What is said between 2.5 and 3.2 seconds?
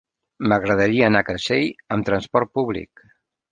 públic.